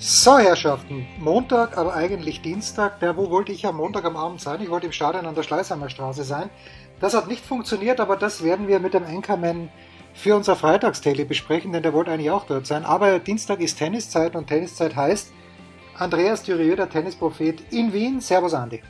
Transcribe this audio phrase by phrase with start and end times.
[0.00, 3.00] So, Herrschaften, Montag, aber eigentlich Dienstag.
[3.00, 4.62] Der, wo wollte ich am Montag am Abend sein?
[4.62, 6.50] Ich wollte im Stadion an der Schleißheimer Straße sein.
[7.00, 9.70] Das hat nicht funktioniert, aber das werden wir mit dem Anchorman
[10.14, 12.84] für unser Freitagstele besprechen, denn der wollte eigentlich auch dort sein.
[12.84, 15.32] Aber Dienstag ist Tenniszeit und Tenniszeit heißt
[15.96, 18.20] Andreas Dürieu, der Tennisprophet in Wien.
[18.20, 18.80] Servus, Andi.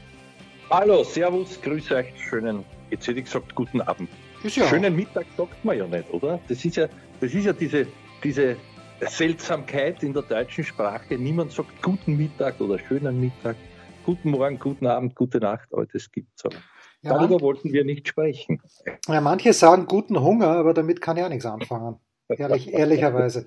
[0.69, 2.13] Hallo, Servus, grüße euch.
[2.19, 4.11] Schönen, jetzt hätte ich gesagt, guten Abend.
[4.43, 6.39] Ja Schönen Mittag sagt man ja nicht, oder?
[6.49, 6.87] Das ist ja,
[7.19, 7.87] das ist ja diese,
[8.23, 8.59] diese
[9.01, 11.17] Seltsamkeit in der deutschen Sprache.
[11.17, 13.57] Niemand sagt guten Mittag oder schönen Mittag,
[14.05, 16.57] guten Morgen, guten Abend, gute Nacht, aber das gibt es aber.
[17.03, 18.61] Ja, Darüber wollten wir nicht sprechen.
[19.07, 22.01] Ja, manche sagen guten Hunger, aber damit kann ich auch nichts anfangen.
[22.29, 23.47] Ehrlich, ehrlicherweise.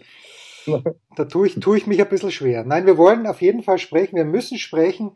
[1.15, 2.63] Da tue ich, tue ich mich ein bisschen schwer.
[2.63, 5.11] Nein, wir wollen auf jeden Fall sprechen, wir müssen sprechen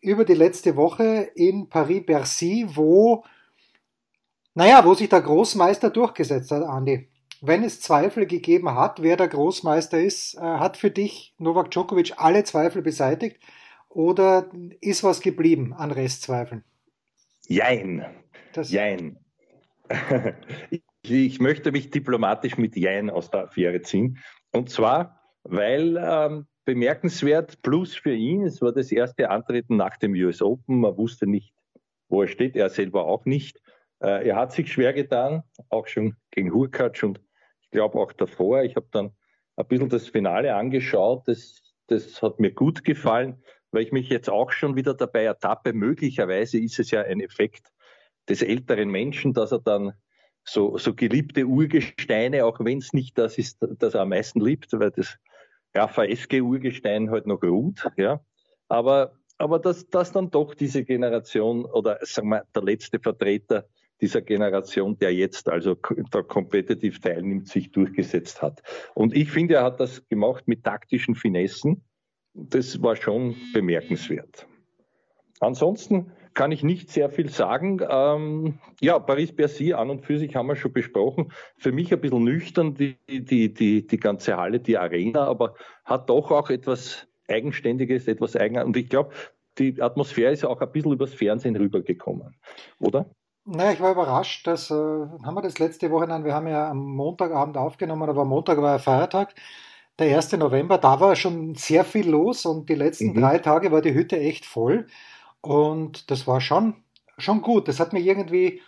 [0.00, 3.24] über die letzte Woche in Paris-Bercy, wo,
[4.54, 7.08] naja, wo sich der Großmeister durchgesetzt hat, Andi
[7.42, 12.14] wenn es Zweifel gegeben hat, wer der Großmeister ist, äh, hat für dich Novak Djokovic
[12.16, 13.40] alle Zweifel beseitigt
[13.88, 16.64] oder ist was geblieben an Restzweifeln?
[17.48, 18.04] Jein.
[18.52, 19.18] Das Jein.
[21.02, 24.18] ich möchte mich diplomatisch mit Jein aus der Affäre ziehen.
[24.52, 30.12] Und zwar, weil ähm, bemerkenswert plus für ihn, es war das erste Antreten nach dem
[30.14, 31.54] US Open, man wusste nicht,
[32.08, 33.60] wo er steht, er selber auch nicht.
[34.00, 37.20] Äh, er hat sich schwer getan, auch schon gegen Hurkacz und
[37.66, 38.62] ich glaube auch davor.
[38.62, 39.12] Ich habe dann
[39.56, 41.26] ein bisschen das Finale angeschaut.
[41.26, 45.72] Das, das hat mir gut gefallen, weil ich mich jetzt auch schon wieder dabei ertappe.
[45.72, 47.68] Möglicherweise ist es ja ein Effekt
[48.28, 49.92] des älteren Menschen, dass er dann
[50.44, 54.72] so, so geliebte Urgesteine, auch wenn es nicht das ist, das er am meisten liebt,
[54.72, 55.16] weil das
[55.74, 58.20] Rafa-Eske-Urgestein halt noch ruht, ja.
[58.68, 63.66] Aber, aber dass, dass dann doch diese Generation oder sagen wir der letzte Vertreter
[64.00, 65.76] dieser Generation, der jetzt also
[66.10, 68.62] da kompetitiv teilnimmt, sich durchgesetzt hat.
[68.94, 71.84] Und ich finde, er hat das gemacht mit taktischen Finessen.
[72.34, 74.46] Das war schon bemerkenswert.
[75.40, 77.80] Ansonsten kann ich nicht sehr viel sagen.
[77.88, 81.32] Ähm, ja, Paris-Bercy an und für sich haben wir schon besprochen.
[81.56, 85.54] Für mich ein bisschen nüchtern, die, die, die, die ganze Halle, die Arena, aber
[85.84, 88.58] hat doch auch etwas Eigenständiges, etwas Eigen.
[88.58, 89.14] Und ich glaube,
[89.58, 92.36] die Atmosphäre ist auch ein bisschen übers Fernsehen rübergekommen,
[92.78, 93.10] oder?
[93.48, 96.68] Naja, ich war überrascht, dass, äh, haben wir das letzte Woche, nein, wir haben ja
[96.68, 99.36] am Montagabend aufgenommen, aber am Montag war ja Feiertag,
[100.00, 100.32] der 1.
[100.32, 103.20] November, da war schon sehr viel los und die letzten mhm.
[103.20, 104.88] drei Tage war die Hütte echt voll
[105.40, 106.82] und das war schon,
[107.18, 107.68] schon gut.
[107.68, 108.62] Das hat mir irgendwie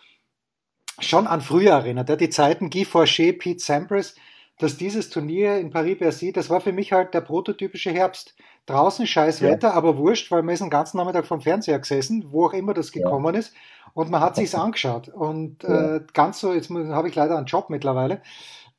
[1.01, 4.15] schon an früher erinnert, ja, die Zeiten Guy Forcher, Pete Sampras,
[4.59, 8.35] dass dieses Turnier in Paris-Bercy, das war für mich halt der prototypische Herbst.
[8.67, 9.75] Draußen scheiß Wetter, ja.
[9.75, 12.93] aber wurscht, weil man ist den ganzen Nachmittag vom Fernseher gesessen, wo auch immer das
[12.93, 13.41] gekommen ja.
[13.41, 13.55] ist.
[13.95, 15.09] Und man hat sich's angeschaut.
[15.09, 15.97] Und ja.
[15.97, 18.21] äh, ganz so, jetzt habe ich leider einen Job mittlerweile,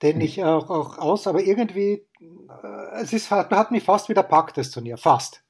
[0.01, 0.22] den hm.
[0.22, 4.57] ich auch, auch aus, aber irgendwie, äh, es ist, hat, hat mich fast wieder packt,
[4.57, 4.97] das Turnier.
[4.97, 5.44] Fast.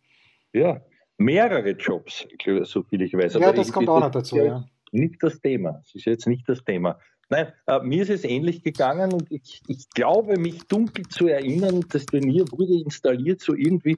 [0.53, 0.79] Ja,
[1.17, 2.25] mehrere Jobs,
[2.63, 3.33] so viel ich weiß.
[3.33, 4.63] Ja, aber das kommt auch noch dazu, ja.
[4.91, 5.81] Nicht das Thema.
[5.85, 6.97] Es ist jetzt nicht das Thema.
[7.29, 11.85] Nein, äh, mir ist es ähnlich gegangen und ich, ich glaube, mich dunkel zu erinnern,
[11.89, 13.97] das Turnier wurde installiert, so irgendwie,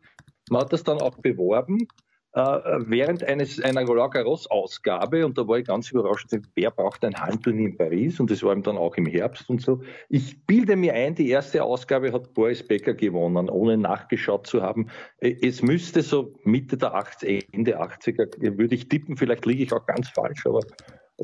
[0.50, 1.88] man hat das dann auch beworben
[2.34, 7.03] äh, während eines, einer Roland Garros Ausgabe und da war ich ganz überrascht, wer braucht
[7.06, 9.81] ein Handturnier in Paris und das war ihm dann auch im Herbst und so.
[10.09, 14.90] Ich bilde mir ein, die erste Ausgabe hat Boris Becker gewonnen, ohne nachgeschaut zu haben.
[15.20, 19.74] Äh, es müsste so Mitte der 80er, Ende 80er, würde ich tippen, vielleicht liege ich
[19.74, 20.62] auch ganz falsch, aber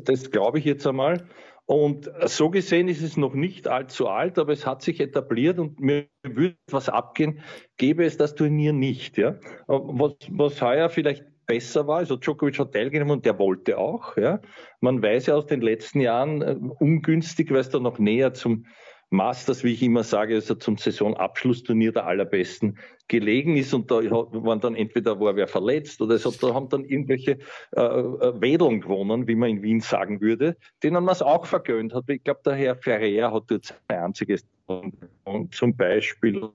[0.04, 1.26] das glaube ich jetzt einmal.
[1.66, 5.80] Und so gesehen ist es noch nicht allzu alt, aber es hat sich etabliert und
[5.80, 7.40] mir würde etwas abgehen,
[7.76, 9.18] gäbe es das Turnier nicht.
[9.18, 9.38] Ja?
[9.66, 14.16] Was, was heuer vielleicht besser war, also Djokovic hat teilgenommen und der wollte auch.
[14.16, 14.40] Ja?
[14.80, 18.64] Man weiß ja aus den letzten Jahren, äh, ungünstig, weil es da noch näher zum
[19.10, 22.78] Masters, wie ich immer sage, also zum Saisonabschlussturnier der allerbesten
[23.08, 26.84] gelegen ist und da waren dann entweder war wer verletzt oder es da haben dann
[26.84, 27.38] irgendwelche
[27.74, 31.94] äh, äh Wedeln gewonnen, wie man in Wien sagen würde, denen man es auch vergönnt
[31.94, 32.04] hat.
[32.08, 36.50] Ich glaube, der Herr Ferrer hat dort sein einziges zum Beispiel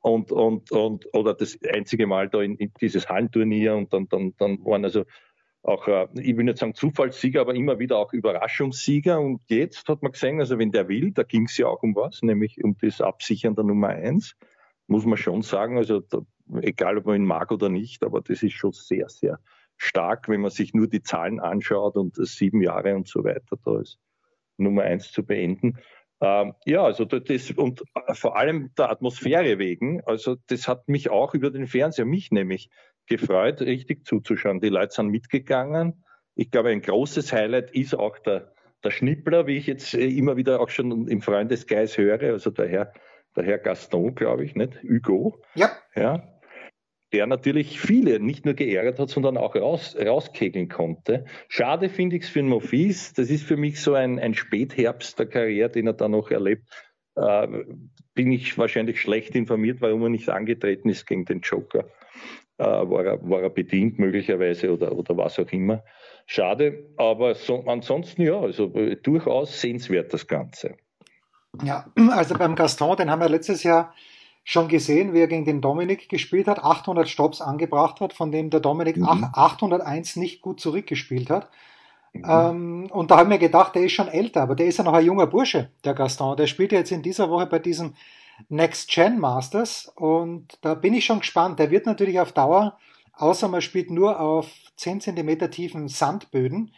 [0.00, 4.34] und, und, und oder das einzige Mal da in, in dieses Hallenturnier und dann, dann,
[4.38, 5.04] dann waren also
[5.68, 9.20] auch, äh, ich will nicht sagen Zufallssieger, aber immer wieder auch Überraschungssieger.
[9.20, 11.94] Und jetzt hat man gesehen, also wenn der will, da ging es ja auch um
[11.94, 14.36] was, nämlich um das Absichern der Nummer eins,
[14.86, 16.20] muss man schon sagen, also da,
[16.62, 19.38] egal ob man ihn mag oder nicht, aber das ist schon sehr, sehr
[19.76, 23.80] stark, wenn man sich nur die Zahlen anschaut und sieben Jahre und so weiter da
[23.80, 23.98] ist
[24.56, 25.78] Nummer eins zu beenden.
[26.20, 31.34] Ähm, ja, also das und vor allem der Atmosphäre wegen, also das hat mich auch
[31.34, 32.70] über den Fernseher, mich nämlich
[33.08, 34.60] gefreut, richtig zuzuschauen.
[34.60, 36.04] Die Leute sind mitgegangen.
[36.34, 38.52] Ich glaube, ein großes Highlight ist auch der,
[38.84, 42.68] der Schnippler, wie ich jetzt äh, immer wieder auch schon im Freundesgeist höre, also der
[42.68, 42.92] Herr,
[43.36, 44.82] der Herr Gaston, glaube ich, nicht?
[44.82, 45.42] Hugo.
[45.54, 45.70] Ja.
[45.96, 46.38] Ja,
[47.12, 51.24] der natürlich viele nicht nur geärgert hat, sondern auch raus, rauskegeln konnte.
[51.48, 53.14] Schade finde ich es für den Mofis.
[53.14, 56.68] Das ist für mich so ein, ein Spätherbst der Karriere, den er da noch erlebt.
[57.16, 57.64] Äh,
[58.14, 61.88] bin ich wahrscheinlich schlecht informiert, warum er nicht angetreten ist gegen den Joker.
[62.58, 65.84] Äh, war, er, war er bedient möglicherweise oder, oder was auch immer.
[66.26, 70.74] Schade, aber so, ansonsten ja, also äh, durchaus sehenswert das Ganze.
[71.62, 73.94] Ja, also beim Gaston, den haben wir letztes Jahr
[74.42, 78.50] schon gesehen, wie er gegen den Dominik gespielt hat, 800 Stops angebracht hat, von dem
[78.50, 79.28] der Dominik mhm.
[79.32, 81.50] 801 nicht gut zurückgespielt hat.
[82.12, 82.24] Mhm.
[82.26, 84.94] Ähm, und da haben wir gedacht, der ist schon älter, aber der ist ja noch
[84.94, 86.36] ein junger Bursche, der Gaston.
[86.36, 87.94] Der spielt jetzt in dieser Woche bei diesem
[88.48, 91.58] Next Gen Masters und da bin ich schon gespannt.
[91.58, 92.78] Der wird natürlich auf Dauer,
[93.12, 96.72] außer man spielt nur auf 10 cm tiefen Sandböden,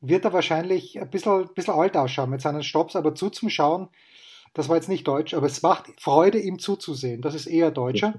[0.00, 3.88] wird er wahrscheinlich ein bisschen, bisschen alt ausschauen mit seinen Stops, aber zuzuschauen,
[4.54, 7.20] das war jetzt nicht deutsch, aber es macht Freude, ihm zuzusehen.
[7.20, 8.14] Das ist eher deutscher.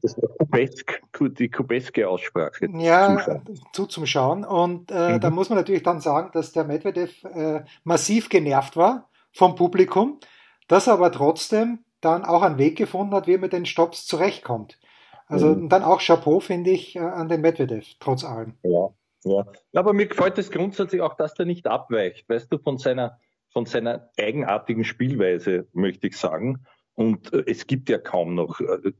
[0.00, 1.02] Das ist Kubesk,
[1.38, 2.66] die kubeske Aussprache.
[2.78, 3.60] Ja, zuschauen.
[3.74, 4.44] zuzuschauen.
[4.44, 5.20] Und äh, mhm.
[5.20, 10.18] da muss man natürlich dann sagen, dass der Medvedev äh, massiv genervt war vom Publikum,
[10.66, 14.06] dass er aber trotzdem dann auch einen Weg gefunden hat, wie er mit den Stops
[14.06, 14.78] zurechtkommt.
[15.26, 15.68] Also mhm.
[15.68, 18.54] dann auch Chapeau, finde ich, äh, an den Medvedev, trotz allem.
[18.62, 18.90] Ja,
[19.24, 19.46] ja.
[19.74, 23.18] Aber mir gefällt es grundsätzlich auch, dass der nicht abweicht, weißt du, von seiner
[23.50, 26.64] von seiner eigenartigen Spielweise, möchte ich sagen.
[26.94, 28.92] Und äh, es gibt ja kaum noch, äh,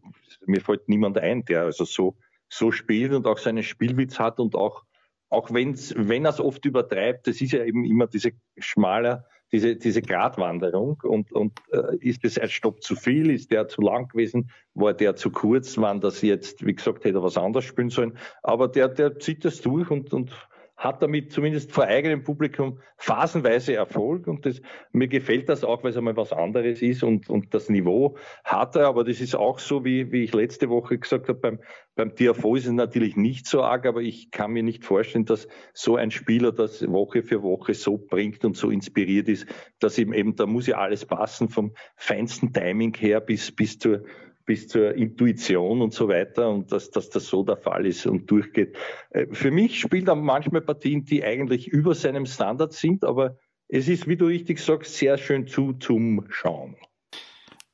[0.47, 2.17] mir fällt niemand ein, der also so,
[2.49, 4.85] so spielt und auch seinen Spielwitz hat und auch,
[5.29, 9.77] auch wenn's, wenn er es oft übertreibt, das ist ja eben immer diese schmale, diese,
[9.77, 14.09] diese Gratwanderung und, und äh, ist es ein Stopp zu viel, ist der zu lang
[14.09, 17.91] gewesen, war der zu kurz, waren das jetzt, wie gesagt, hätte er was anderes spielen
[17.91, 20.33] sollen, aber der, der zieht das durch und, und
[20.81, 24.63] hat damit zumindest vor eigenem Publikum phasenweise Erfolg und das,
[24.93, 28.77] mir gefällt das auch, weil es einmal was anderes ist und, und das Niveau hat
[28.77, 31.59] er, aber das ist auch so, wie, wie ich letzte Woche gesagt habe, beim,
[31.97, 35.49] beim TFO ist es natürlich nicht so arg, aber ich kann mir nicht vorstellen, dass
[35.75, 39.47] so ein Spieler das Woche für Woche so bringt und so inspiriert ist,
[39.81, 44.03] dass ihm eben, da muss ja alles passen, vom feinsten Timing her bis, bis zur
[44.51, 48.29] bis zur Intuition und so weiter und dass, dass das so der Fall ist und
[48.29, 48.77] durchgeht.
[49.11, 53.37] Äh, für mich spielt er manchmal Partien, die eigentlich über seinem Standard sind, aber
[53.69, 56.75] es ist, wie du richtig sagst, sehr schön zu zum Schauen.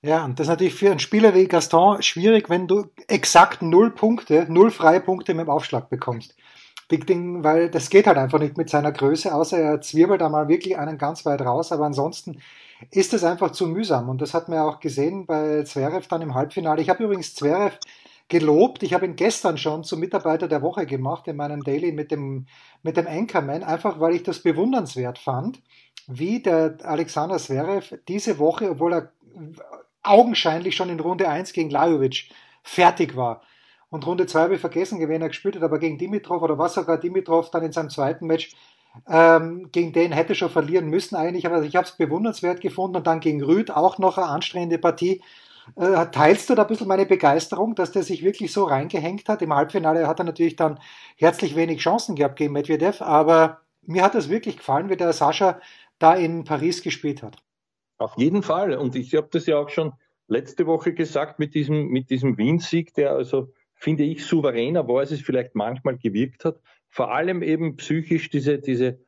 [0.02, 3.94] Ja, und das ist natürlich für einen Spieler wie Gaston schwierig, wenn du exakt null
[3.94, 6.36] Punkte, null freie Punkte mit dem Aufschlag bekommst.
[6.88, 10.28] Big Ding, weil das geht halt einfach nicht mit seiner Größe, außer er zwirbelt da
[10.28, 12.40] mal wirklich einen ganz weit raus, aber ansonsten
[12.90, 14.08] ist es einfach zu mühsam.
[14.08, 16.82] Und das hat man auch gesehen bei Zverev dann im Halbfinale.
[16.82, 17.78] Ich habe übrigens Zverev
[18.28, 18.82] gelobt.
[18.82, 22.46] Ich habe ihn gestern schon zum Mitarbeiter der Woche gemacht in meinem Daily mit dem,
[22.82, 25.60] mit dem Anchorman, einfach weil ich das bewundernswert fand,
[26.06, 29.12] wie der Alexander Zverev diese Woche, obwohl er
[30.02, 32.30] augenscheinlich schon in Runde 1 gegen Lajovic
[32.62, 33.42] fertig war.
[33.90, 36.74] Und Runde 2 habe ich vergessen, wen er gespielt hat, aber gegen Dimitrov oder was
[36.74, 38.54] sogar Dimitrov dann in seinem zweiten Match
[39.08, 43.06] ähm, gegen den hätte schon verlieren müssen eigentlich, aber ich habe es bewundernswert gefunden und
[43.06, 45.22] dann gegen Rüd auch noch eine anstrengende Partie.
[45.74, 49.42] Äh, teilst du da ein bisschen meine Begeisterung, dass der sich wirklich so reingehängt hat?
[49.42, 50.78] Im Halbfinale hat er natürlich dann
[51.16, 55.60] herzlich wenig Chancen gehabt gegen Medvedev, aber mir hat es wirklich gefallen, wie der Sascha
[55.98, 57.36] da in Paris gespielt hat.
[57.98, 58.74] Auf jeden Fall.
[58.76, 59.92] Und ich habe das ja auch schon
[60.28, 65.12] letzte Woche gesagt mit diesem, mit diesem Wien-Sieg, der also, finde ich, souveräner war, als
[65.12, 66.60] es vielleicht manchmal gewirkt hat.
[66.88, 68.98] Vor allem eben psychisch diese, diese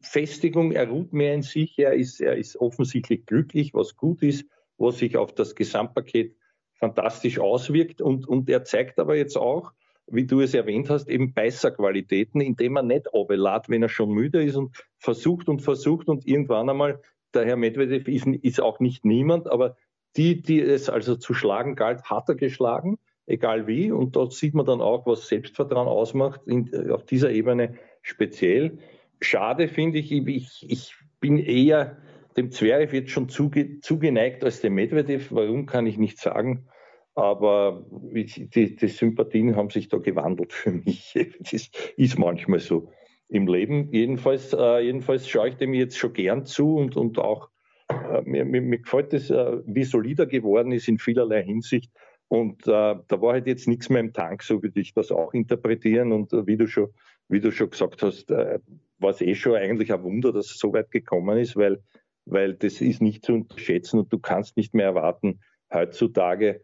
[0.00, 4.46] Festigung, er ruht mehr in sich, er ist, er ist offensichtlich glücklich, was gut ist,
[4.78, 6.36] was sich auf das Gesamtpaket
[6.74, 8.00] fantastisch auswirkt.
[8.00, 9.72] Und, und er zeigt aber jetzt auch,
[10.06, 14.42] wie du es erwähnt hast, eben Beißerqualitäten, indem er nicht abelad, wenn er schon müde
[14.44, 17.02] ist und versucht und versucht und irgendwann einmal,
[17.34, 19.76] der Herr Medvedev ist, ist auch nicht niemand, aber
[20.16, 23.90] die, die es also zu schlagen galt, hat er geschlagen egal wie.
[23.90, 28.78] Und dort sieht man dann auch, was Selbstvertrauen ausmacht, in, äh, auf dieser Ebene speziell.
[29.20, 31.98] Schade finde ich, ich, ich bin eher
[32.36, 35.32] dem Zverev jetzt schon zuge, zugeneigt als dem Medvedev.
[35.32, 36.66] Warum kann ich nicht sagen?
[37.14, 41.14] Aber die, die Sympathien haben sich da gewandelt für mich.
[41.38, 42.90] Das ist manchmal so
[43.28, 43.88] im Leben.
[43.90, 47.48] Jedenfalls, äh, jedenfalls schaue ich dem jetzt schon gern zu und, und auch
[47.88, 51.90] äh, mir, mir, mir gefällt es, äh, wie solider geworden ist in vielerlei Hinsicht
[52.28, 55.32] Und äh, da war halt jetzt nichts mehr im Tank, so würde ich das auch
[55.32, 56.12] interpretieren.
[56.12, 56.88] Und äh, wie du schon,
[57.28, 58.58] wie du schon gesagt hast, äh,
[58.98, 61.82] war es eh schon eigentlich ein Wunder, dass es so weit gekommen ist, weil,
[62.24, 65.40] weil das ist nicht zu unterschätzen und du kannst nicht mehr erwarten,
[65.72, 66.62] heutzutage,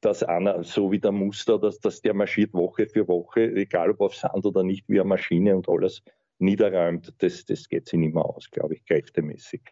[0.00, 4.00] dass einer, so wie der Muster, dass, dass der marschiert Woche für Woche, egal ob
[4.00, 6.02] auf Sand oder nicht, wie eine Maschine und alles
[6.38, 7.14] niederräumt.
[7.18, 9.62] Das, das geht sich nicht mehr aus, glaube ich, kräftemäßig.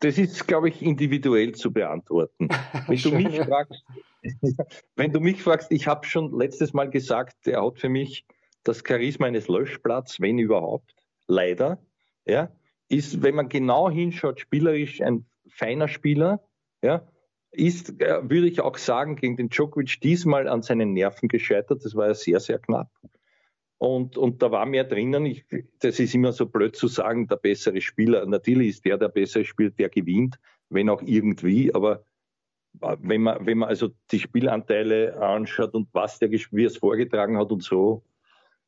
[0.00, 2.48] Das ist, glaube ich, individuell zu beantworten.
[2.86, 3.84] Wenn du mich fragst,
[4.96, 8.26] wenn du mich fragst, ich habe schon letztes Mal gesagt, er hat für mich
[8.64, 10.94] das Charisma eines Löschplatz, wenn überhaupt,
[11.26, 11.82] leider,
[12.26, 12.50] ja,
[12.88, 16.42] ist, wenn man genau hinschaut, spielerisch ein feiner Spieler,
[16.82, 17.06] ja,
[17.52, 21.84] ist, äh, würde ich auch sagen, gegen den Djokovic diesmal an seinen Nerven gescheitert.
[21.84, 22.90] Das war ja sehr, sehr knapp.
[23.80, 25.24] Und, und da war mehr drinnen.
[25.24, 25.46] Ich,
[25.78, 28.26] das ist immer so blöd zu sagen, der bessere Spieler.
[28.26, 31.74] Natürlich ist der, der bessere spielt, der gewinnt, wenn auch irgendwie.
[31.74, 32.04] Aber
[32.74, 37.50] wenn man, wenn man also die Spielanteile anschaut und was der, wie es vorgetragen hat
[37.50, 38.04] und so,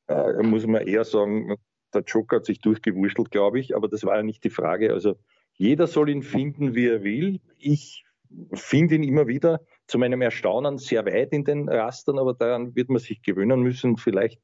[0.09, 1.57] äh, muss man eher sagen,
[1.93, 3.77] der Joker hat sich durchgewurschtelt, glaube ich.
[3.77, 4.95] Aber das war ja nicht die Frage.
[4.95, 5.17] Also
[5.53, 7.39] jeder soll ihn finden, wie er will.
[7.59, 8.07] Ich
[8.55, 12.89] finde ihn immer wieder zu meinem Erstaunen sehr weit in den Rastern, aber daran wird
[12.89, 13.99] man sich gewöhnen müssen.
[13.99, 14.41] Vielleicht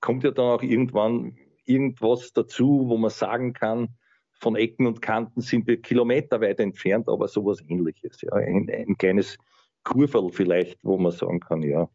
[0.00, 3.88] kommt ja dann auch irgendwann irgendwas dazu, wo man sagen kann,
[4.40, 8.20] von Ecken und Kanten sind wir kilometerweit entfernt, aber sowas ähnliches.
[8.22, 8.32] Ja.
[8.34, 9.36] Ein, ein kleines
[9.82, 11.88] Kurvel vielleicht, wo man sagen kann, ja,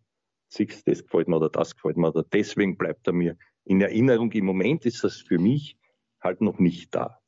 [0.49, 4.31] das gefällt mir oder das gefällt mir oder deswegen bleibt er mir in Erinnerung.
[4.33, 5.77] Im Moment ist das für mich
[6.21, 7.19] halt noch nicht da.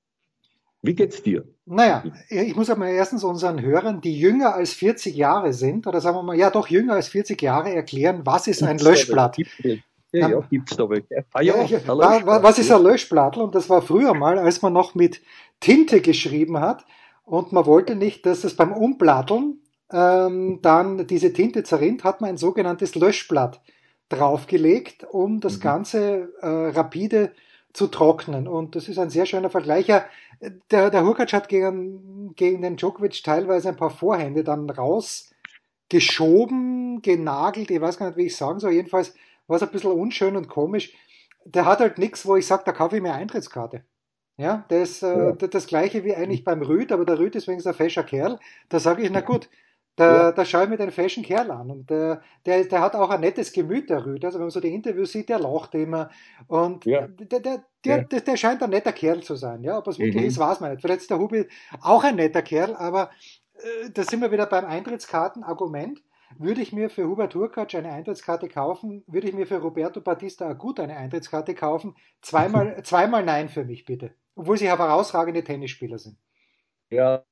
[0.81, 1.47] Wie geht's dir?
[1.65, 6.17] Naja, ich muss aber erstens unseren Hörern, die jünger als 40 Jahre sind, oder sagen
[6.17, 9.37] wir mal, ja doch jünger als 40 Jahre, erklären, was ist ein Löschblatt?
[10.19, 11.25] Ja, ja, gibt's da welche.
[11.33, 13.37] Ah, ja, ja, was ist ein Löschblatt?
[13.37, 15.21] Und das war früher mal, als man noch mit
[15.59, 16.85] Tinte geschrieben hat
[17.23, 22.31] und man wollte nicht, dass es beim Umblatteln ähm, dann diese Tinte zerrinnt, hat man
[22.31, 23.61] ein sogenanntes Löschblatt
[24.09, 25.61] draufgelegt, um das mhm.
[25.61, 27.31] Ganze äh, rapide
[27.73, 28.47] zu trocknen.
[28.47, 29.87] Und das ist ein sehr schöner Vergleich.
[29.87, 30.05] Ja,
[30.71, 37.71] der, der Hurkacz hat gegen, gegen den Djokovic teilweise ein paar Vorhände dann rausgeschoben, genagelt,
[37.71, 38.73] ich weiß gar nicht, wie ich sagen soll.
[38.73, 39.15] Jedenfalls
[39.47, 40.93] war es ein bisschen unschön und komisch.
[41.45, 43.83] Der hat halt nichts, wo ich sage, da kaufe ich mir Eintrittskarte.
[44.37, 45.31] Ja, das ist äh, ja.
[45.31, 48.37] das gleiche wie eigentlich beim Rüd, aber der Rüd ist wenigstens ein fescher Kerl.
[48.67, 49.49] Da sage ich, na gut,
[49.95, 50.31] da, ja.
[50.33, 51.71] da schaue ich mir den fashion Kerl an.
[51.71, 54.25] Und der, der, der hat auch ein nettes Gemüt, der Rüd.
[54.25, 56.09] Also wenn man so die Interviews sieht, der lacht immer.
[56.47, 57.07] Und ja.
[57.07, 59.63] der, der, der, der, der, scheint ein netter Kerl zu sein.
[59.63, 60.27] Ja, ob es wirklich mhm.
[60.27, 60.81] ist, weiß man nicht.
[60.81, 61.47] Vielleicht ist der Hubi
[61.79, 63.09] auch ein netter Kerl, aber
[63.53, 66.01] äh, da sind wir wieder beim Eintrittskartenargument.
[66.37, 70.47] Würde ich mir für Hubert Hurkacz eine Eintrittskarte kaufen, würde ich mir für Roberto Batista
[70.47, 71.95] Agut eine Eintrittskarte kaufen.
[72.21, 74.13] Zweimal, zweimal nein für mich, bitte.
[74.35, 76.17] Obwohl sie herausragende Tennisspieler sind.
[76.89, 77.23] Ja,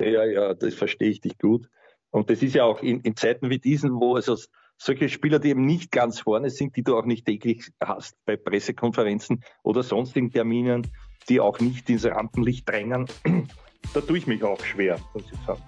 [0.00, 1.68] ja, ja, das verstehe ich dich gut.
[2.10, 4.36] Und das ist ja auch in, in Zeiten wie diesen, wo also
[4.76, 8.36] solche Spieler, die eben nicht ganz vorne sind, die du auch nicht täglich hast bei
[8.36, 10.90] Pressekonferenzen oder sonstigen Terminen,
[11.28, 13.06] die auch nicht ins Rampenlicht drängen,
[13.94, 15.62] da tue ich mich auch schwer, muss ich sagen.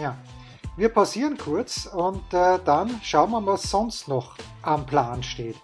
[0.00, 0.16] Ja,
[0.76, 5.56] wir pausieren kurz und äh, dann schauen wir, was sonst noch am Plan steht.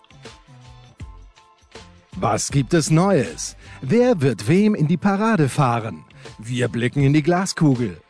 [2.16, 3.56] Was gibt es Neues?
[3.80, 6.04] Wer wird wem in die Parade fahren?
[6.38, 8.00] Wir blicken in die Glaskugel.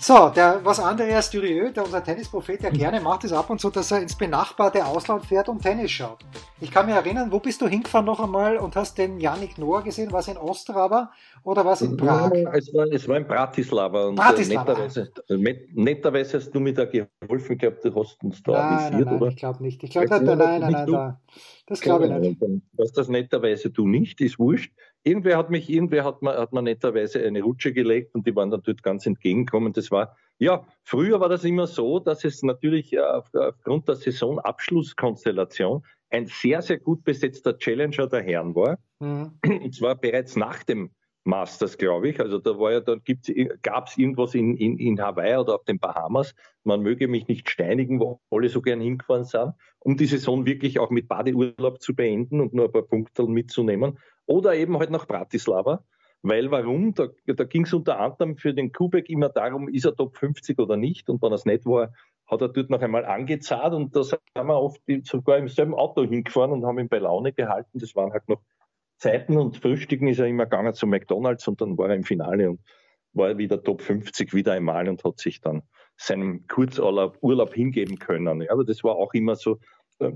[0.00, 3.68] So, der, was Andreas Dürieu, der unser Tennisprophet, ja gerne macht, ist ab und zu,
[3.68, 6.24] dass er ins benachbarte Ausland fährt und Tennis schaut.
[6.60, 9.82] Ich kann mich erinnern, wo bist du hingefahren noch einmal und hast den Yannick Noah
[9.82, 10.12] gesehen?
[10.12, 11.10] Was in Ostrava
[11.44, 12.32] oder was in Prag?
[12.52, 14.06] Es war, es war in Bratislava.
[14.06, 14.72] Und äh, Bratislava.
[14.72, 15.12] Netterweise,
[15.74, 17.52] netterweise hast du mir da geholfen.
[17.52, 19.28] Ich glaube, du hast uns da nein, avisiert, nein, nein, oder?
[19.28, 19.82] ich glaube nicht.
[19.82, 21.16] Ich glaube, nein, nein, nein, nein, nein,
[21.66, 22.42] das glaube ich nicht.
[22.72, 24.72] Was das netterweise du nicht, ist wurscht.
[25.04, 28.50] Irgendwer hat mich, irgendwer hat mir, hat mir netterweise eine Rutsche gelegt und die waren
[28.50, 29.72] dann dort ganz entgegenkommen.
[29.72, 35.82] Das war, ja, früher war das immer so, dass es natürlich äh, aufgrund der Saisonabschlusskonstellation
[36.10, 38.78] ein sehr, sehr gut besetzter Challenger der Herren war.
[39.00, 39.32] Mhm.
[39.44, 40.90] Und zwar bereits nach dem
[41.28, 42.20] Masters, glaube ich.
[42.20, 43.02] Also da war ja, dann
[43.62, 46.34] gab es irgendwas in, in, in Hawaii oder auf den Bahamas.
[46.64, 50.78] Man möge mich nicht steinigen, wo alle so gern hingefahren sind, um die Saison wirklich
[50.78, 53.98] auch mit Badeurlaub zu beenden und nur ein paar Punkte mitzunehmen.
[54.24, 55.84] Oder eben halt nach Bratislava.
[56.22, 56.94] Weil warum?
[56.94, 60.58] Da, da ging es unter anderem für den Kubek immer darum, ist er Top 50
[60.58, 61.10] oder nicht.
[61.10, 61.92] Und wenn er es nicht war,
[62.26, 66.02] hat er dort noch einmal angezahlt und da sind wir oft sogar im selben Auto
[66.04, 67.78] hingefahren und haben ihn bei Laune gehalten.
[67.78, 68.40] Das waren halt noch
[68.98, 72.50] Zeiten und Frühstücken ist er immer gegangen zu McDonalds und dann war er im Finale
[72.50, 72.60] und
[73.12, 75.62] war wieder Top 50 wieder einmal und hat sich dann
[75.96, 78.42] seinem Kurzurlaub Urlaub hingeben können.
[78.42, 79.58] Ja, aber das war auch immer so.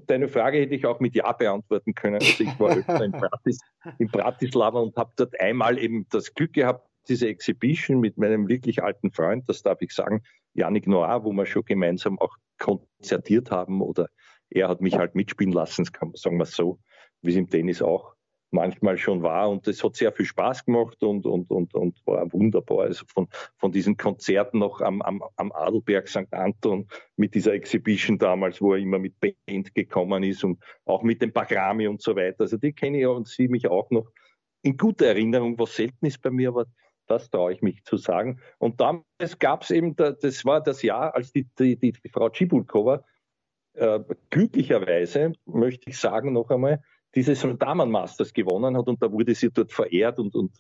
[0.07, 2.17] Deine Frage hätte ich auch mit Ja beantworten können.
[2.17, 3.59] Also ich war öfter in, Bratis,
[3.99, 8.83] in Bratislava und habe dort einmal eben das Glück gehabt, diese Exhibition mit meinem wirklich
[8.83, 10.23] alten Freund, das darf ich sagen,
[10.55, 14.09] Yannick Noir, wo wir schon gemeinsam auch konzertiert haben oder
[14.51, 15.85] er hat mich halt mitspielen lassen,
[16.15, 16.79] sagen wir so,
[17.23, 18.15] wie es im Tennis auch
[18.53, 19.51] manchmal schon war.
[19.51, 22.85] Und es hat sehr viel Spaß gemacht und, und, und, und war wunderbar.
[22.85, 26.33] Also von, von diesen Konzerten noch am, am, am Adelberg St.
[26.33, 31.23] Anton mit dieser Exhibition damals, wo er immer mit Band gekommen ist und auch mit
[31.23, 32.43] dem Bagrami und so weiter.
[32.43, 34.09] Also die kenne ich und sie mich auch noch
[34.63, 36.67] in guter Erinnerung, was selten ist bei mir, aber
[37.07, 38.41] das traue ich mich zu sagen.
[38.59, 43.05] Und damals gab es eben, das war das Jahr, als die, die, die, Frau Cibulkova
[43.75, 46.83] äh, glücklicherweise, möchte ich sagen noch einmal,
[47.15, 50.53] dieses Damenmasters gewonnen hat und da wurde sie dort verehrt und, und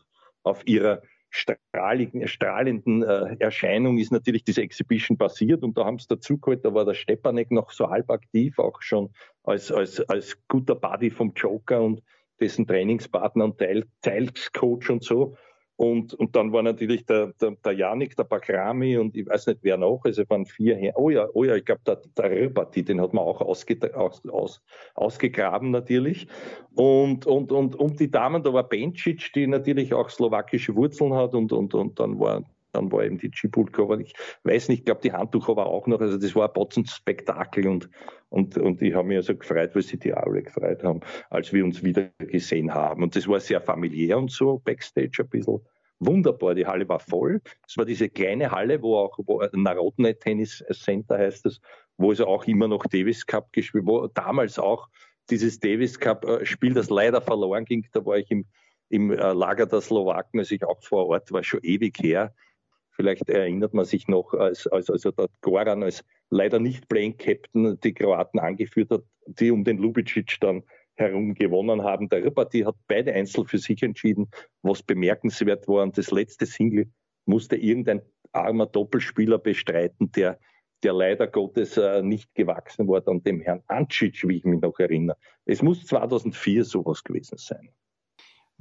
[0.42, 6.06] auf ihrer strahligen, strahlenden äh, Erscheinung ist natürlich diese Exhibition passiert und da haben sie
[6.09, 9.11] dazu geholt, da war der Stepanek noch so halb aktiv, auch schon
[9.42, 12.02] als, als, als guter Buddy vom Joker und
[12.38, 15.37] dessen Trainingspartner und Teil, Teilscoach und so.
[15.76, 19.61] Und, und dann war natürlich der, der, der Janik, der Bakrami und ich weiß nicht
[19.62, 20.93] wer noch, also waren vier her.
[20.97, 24.23] Oh ja, oh ja, ich glaube, der, der Rbati, den hat man auch ausge, aus,
[24.29, 24.62] aus,
[24.95, 26.29] ausgegraben natürlich.
[26.75, 31.35] Und, und, und um die Damen, da war Bencic, die natürlich auch slowakische Wurzeln hat
[31.35, 33.99] und, und, und dann war dann war eben die Chipulkova.
[33.99, 34.14] Ich
[34.45, 36.00] weiß nicht, ich glaube, die Handtucher war auch noch.
[36.00, 37.88] Also das war ein Botzen-Spektakel und,
[38.29, 41.00] und, und ich habe mich also gefreut, weil sie die alle gefreut haben,
[41.31, 43.02] als wir uns wieder gesehen haben.
[43.02, 45.61] Und das war sehr familiär und so, Backstage ein bisschen
[46.07, 46.55] wunderbar.
[46.55, 47.41] Die Halle war voll.
[47.67, 51.61] Es war diese kleine Halle, wo auch wo Narodne Tennis Center heißt es,
[51.97, 54.88] wo es auch immer noch Davis Cup gespielt, wo damals auch
[55.31, 58.47] dieses Davis Cup äh, Spiel, das leider verloren ging, da war ich im,
[58.88, 62.35] im äh, Lager der Slowaken, als ich auch vor Ort war, schon ewig her.
[62.95, 67.79] Vielleicht erinnert man sich noch, als, als also der Goran als leider nicht Playing Captain
[67.81, 70.63] die Kroaten angeführt hat, die um den Lubicic dann
[70.95, 72.09] herum gewonnen haben.
[72.09, 74.29] Der Ripperti hat beide Einzel für sich entschieden,
[74.63, 75.83] was bemerkenswert war.
[75.83, 76.91] Und das letzte Single
[77.25, 80.39] musste irgendein armer Doppelspieler bestreiten, der,
[80.83, 84.79] der leider Gottes äh, nicht gewachsen war an dem Herrn Ancic, wie ich mich noch
[84.79, 85.17] erinnere.
[85.45, 87.71] Es muss 2004 sowas gewesen sein.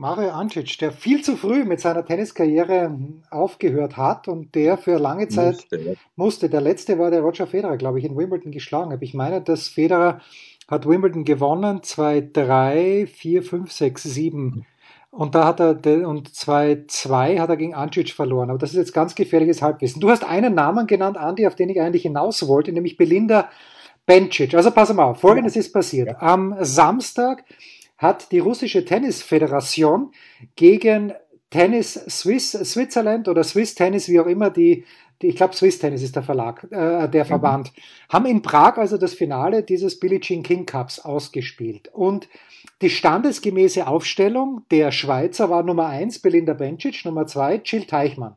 [0.02, 2.98] Mario Ancic, der viel zu früh mit seiner Tenniskarriere
[3.30, 5.80] aufgehört hat und der für lange Zeit musste.
[5.80, 5.94] Ja.
[6.16, 6.50] musste.
[6.50, 9.06] Der letzte war der Roger Federer, glaube ich, in Wimbledon geschlagen habe.
[9.06, 10.20] Ich meine, dass Federer
[10.68, 14.66] hat Wimbledon gewonnen, 2, 3, 4, 5, 6, 7.
[15.12, 18.50] Und da hat er, und 2, 2 hat er gegen Ancic verloren.
[18.50, 20.02] Aber das ist jetzt ganz gefährliches Halbwissen.
[20.02, 23.50] Du hast einen Namen genannt, Andi, auf den ich eigentlich hinaus wollte, nämlich Belinda
[24.08, 24.56] Bencic.
[24.56, 26.16] Also pass mal auf, folgendes ist passiert.
[26.20, 27.44] Am Samstag
[28.02, 30.12] hat die russische Tennisföderation
[30.56, 31.14] gegen
[31.50, 34.86] Tennis Swiss, Switzerland oder Swiss Tennis, wie auch immer die
[35.22, 37.28] die, ich glaube Swiss Tennis ist der Verlag, äh, der mhm.
[37.28, 37.82] Verband, mhm.
[38.10, 41.90] haben in Prag also das Finale dieses Billie Jean King Cups ausgespielt.
[41.94, 42.28] Und
[42.82, 48.36] die standesgemäße Aufstellung der Schweizer war Nummer eins Belinda Bencic, Nummer zwei Jill Teichmann.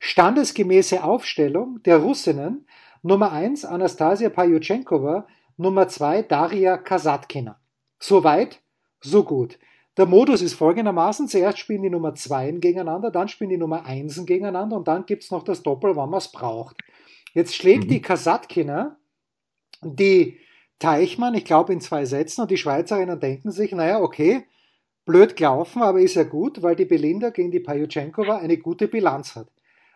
[0.00, 2.66] Standesgemäße Aufstellung der Russinnen
[3.02, 7.58] Nummer eins Anastasia Pajuchenkova, Nummer zwei Daria Kasatkina.
[7.98, 8.60] Soweit,
[9.00, 9.58] so gut.
[9.96, 14.26] Der Modus ist folgendermaßen, zuerst spielen die Nummer 2 gegeneinander, dann spielen die Nummer 1
[14.26, 16.76] gegeneinander und dann gibt es noch das Doppel, wann man es braucht.
[17.34, 17.88] Jetzt schlägt mhm.
[17.88, 18.96] die Kasatkina
[19.82, 20.38] die
[20.78, 24.46] Teichmann, ich glaube in zwei Sätzen und die Schweizerinnen denken sich, naja, okay,
[25.04, 29.34] blöd gelaufen, aber ist ja gut, weil die Belinda gegen die Pajuchenkova eine gute Bilanz
[29.34, 29.48] hat.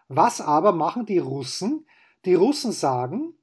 [0.08, 1.86] Was aber machen die Russen?
[2.24, 3.34] Die Russen sagen,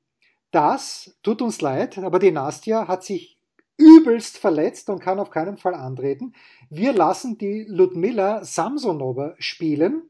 [0.51, 3.38] das tut uns leid, aber die Nastja hat sich
[3.79, 6.33] übelst verletzt und kann auf keinen Fall antreten.
[6.69, 10.03] Wir lassen die Ludmila Samsonova spielen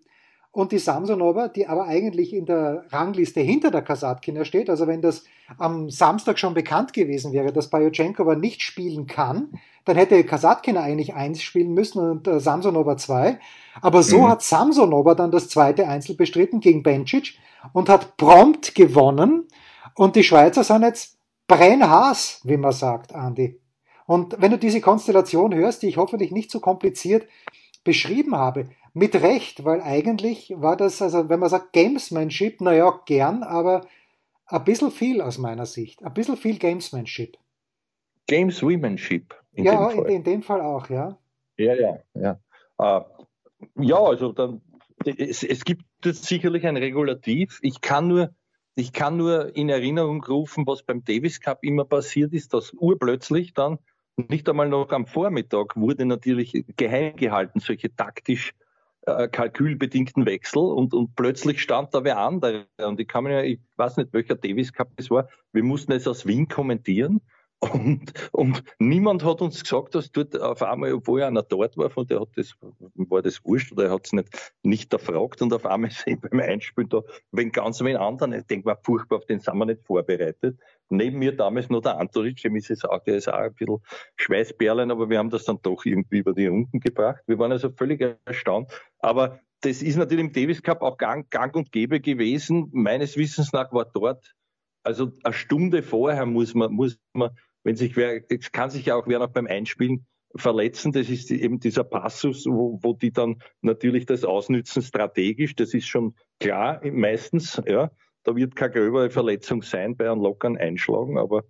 [0.51, 5.01] und die Samsonova, die aber eigentlich in der Rangliste hinter der Kasatkina steht, also wenn
[5.01, 5.23] das
[5.59, 9.49] am Samstag schon bekannt gewesen wäre, dass Bajochenkova nicht spielen kann,
[9.85, 13.39] dann hätte Kasatkina eigentlich eins spielen müssen und äh, Samsonova zwei.
[13.81, 14.29] Aber so mhm.
[14.29, 17.37] hat Samsonova dann das zweite Einzel bestritten gegen Bencic
[17.71, 19.47] und hat prompt gewonnen.
[19.95, 21.18] Und die Schweizer sind jetzt
[21.49, 23.59] Brennhaas, wie man sagt, Andi.
[24.05, 27.27] Und wenn du diese Konstellation hörst, die ich hoffentlich nicht so kompliziert
[27.83, 33.43] beschrieben habe, mit Recht, weil eigentlich war das, also wenn man sagt Gamesmanship, naja, gern,
[33.43, 33.87] aber
[34.45, 36.03] ein bisschen viel aus meiner Sicht.
[36.03, 37.37] Ein bisschen viel Gamesmanship.
[38.27, 39.35] Gameswomanship.
[39.53, 41.17] ja, in, in, dem Fall auch, ja.
[41.57, 42.39] Ja, ja, ja.
[42.79, 43.03] Uh,
[43.75, 44.61] ja, also dann,
[45.03, 47.59] es, es gibt sicherlich ein Regulativ.
[47.63, 48.33] Ich kann nur
[48.79, 53.53] ich kann nur in Erinnerung rufen, was beim Davis Cup immer passiert ist, dass urplötzlich
[53.53, 53.79] dann,
[54.15, 58.53] nicht einmal noch am Vormittag, wurde natürlich geheim gehalten, solche taktisch
[59.03, 62.67] äh, kalkülbedingten Wechsel und, und plötzlich stand da wer andere.
[62.77, 66.07] Und ich kann mir ich weiß nicht, welcher Davis Cup es war, wir mussten es
[66.07, 67.21] aus Wien kommentieren
[67.61, 72.07] Und, und niemand hat uns gesagt, dass dort auf einmal, obwohl einer dort war, von
[72.07, 72.55] der hat das,
[72.95, 76.39] war das wurscht oder er hat es nicht, nicht erfragt und auf einmal ist beim
[76.39, 79.83] Einspielen da, wenn ganz wen anderen, ich denke mal, furchtbar, auf den sind wir nicht
[79.83, 80.57] vorbereitet.
[80.87, 83.79] Neben mir damals noch der Antonic, dem ist es auch, der ist auch ein bisschen
[84.15, 87.21] Schweißperlen, aber wir haben das dann doch irgendwie über die Runden gebracht.
[87.27, 88.71] Wir waren also völlig erstaunt.
[88.99, 92.69] Aber das ist natürlich im Davis Cup auch gang, gang und gäbe gewesen.
[92.71, 94.33] Meines Wissens nach war dort,
[94.83, 97.31] also eine Stunde vorher muss man, muss man
[97.69, 100.91] wenn sich wer, es kann sich ja auch wer noch beim Einspielen verletzen.
[100.91, 105.55] Das ist eben dieser Passus, wo, wo die dann natürlich das ausnützen strategisch.
[105.55, 107.61] Das ist schon klar meistens.
[107.67, 107.91] Ja,
[108.23, 111.43] da wird keine gröbere Verletzung sein bei einem lockeren Einschlagen, aber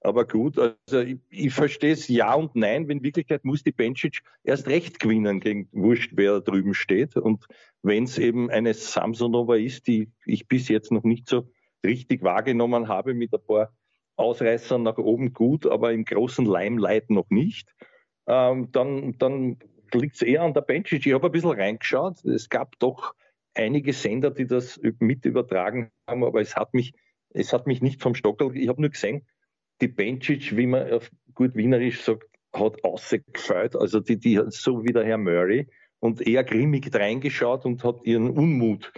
[0.00, 2.90] aber gut, also ich, ich verstehe es ja und nein.
[2.90, 7.16] In Wirklichkeit muss die Bencic erst recht gewinnen gegen Wurscht, wer da drüben steht.
[7.16, 7.46] Und
[7.82, 11.48] wenn es eben eine Samsonova ist, die ich bis jetzt noch nicht so
[11.84, 13.72] richtig wahrgenommen habe mit ein paar
[14.20, 17.74] Ausreißern nach oben gut, aber im großen Limelight noch nicht,
[18.26, 19.58] ähm, dann, dann
[19.92, 21.04] liegt es eher an der Benchic.
[21.04, 22.24] Ich habe ein bisschen reingeschaut.
[22.24, 23.14] Es gab doch
[23.54, 26.94] einige Sender, die das mit übertragen haben, aber es hat mich,
[27.30, 28.56] es hat mich nicht vom Stockel.
[28.56, 29.26] Ich habe nur gesehen,
[29.80, 33.76] die Benchic, wie man auf gut Wienerisch sagt, hat ausgefällt.
[33.76, 35.68] Also die, die hat so wie der Herr Murray
[36.00, 38.92] und eher grimmig reingeschaut und hat ihren Unmut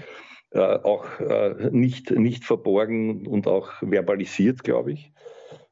[0.58, 5.12] auch äh, nicht, nicht verborgen und auch verbalisiert, glaube ich.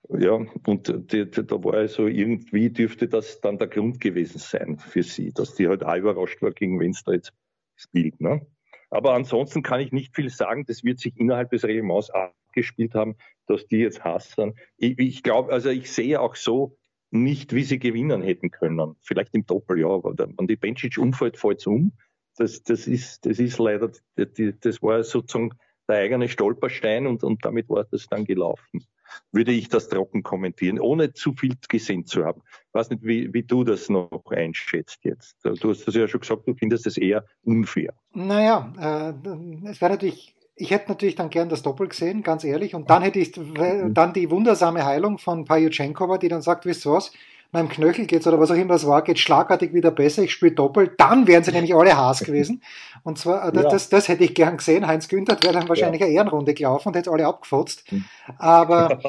[0.09, 4.79] Ja, und die, die, da war also irgendwie dürfte das dann der Grund gewesen sein
[4.79, 7.33] für sie, dass die halt auch überrascht war, gegen wen es da jetzt
[7.77, 8.21] spielt.
[8.21, 8.45] Ne?
[8.91, 10.65] Aber ansonsten kann ich nicht viel sagen.
[10.67, 13.17] Das wird sich innerhalb des Reglements abgespielt haben,
[13.47, 14.55] dass die jetzt hassen.
[14.79, 16.77] Ich, ich glaube, also ich sehe auch so
[17.13, 18.97] nicht, wie sie gewinnen hätten können.
[19.03, 21.93] Vielleicht im Doppel, ja, aber wenn die Bencic umfällt, fällt es um
[22.41, 25.51] das, das, ist, das ist leider, das war sozusagen
[25.89, 28.85] der eigene Stolperstein und, und damit war das dann gelaufen.
[29.33, 32.43] Würde ich das trocken kommentieren, ohne zu viel gesehen zu haben.
[32.69, 35.37] Ich weiß nicht, wie, wie du das noch einschätzt jetzt.
[35.43, 37.93] Du hast das ja schon gesagt, du findest das eher unfair.
[38.15, 42.75] Naja, äh, es wäre natürlich ich hätte natürlich dann gern das Doppel gesehen, ganz ehrlich.
[42.75, 46.93] Und dann hätte ich dann die wundersame Heilung von Pajuchenkova, die dann sagt, wisst ihr
[46.93, 47.13] was,
[47.53, 50.53] meinem Knöchel geht's oder was auch immer es war, geht schlagartig wieder besser, ich spiele
[50.53, 52.63] doppelt, dann wären sie nämlich alle Haas gewesen.
[53.03, 53.71] Und zwar, äh, das, ja.
[53.71, 54.87] das, das, hätte ich gern gesehen.
[54.87, 56.07] Heinz Günther wäre dann wahrscheinlich ja.
[56.07, 57.85] eine Ehrenrunde gelaufen und hätte alle abgefotzt.
[57.91, 58.05] Hm.
[58.39, 59.01] Aber